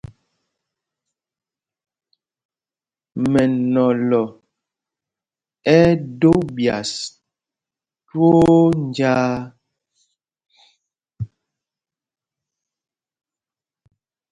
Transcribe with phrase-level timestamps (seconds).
[3.31, 4.21] Mɛnɔlɔ
[5.75, 6.91] ɛ́ ɛ́ dō ɓyas
[8.05, 9.31] twóó njāā.